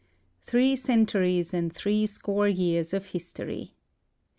[0.47, 3.75] Three centuries and three score years of history